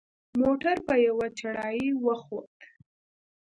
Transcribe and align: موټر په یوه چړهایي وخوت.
موټر 0.41 0.77
په 0.87 0.93
یوه 1.05 1.27
چړهایي 1.39 1.89
وخوت. 2.05 2.55